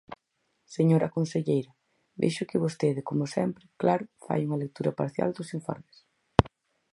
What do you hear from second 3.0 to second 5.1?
como sempre, claro, fai unha lectura